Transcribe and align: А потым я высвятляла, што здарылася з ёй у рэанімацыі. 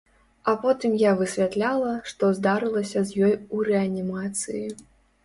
А 0.51 0.53
потым 0.61 0.93
я 1.01 1.11
высвятляла, 1.19 1.91
што 2.11 2.29
здарылася 2.37 3.05
з 3.11 3.27
ёй 3.29 3.37
у 3.57 3.61
рэанімацыі. 3.69 4.65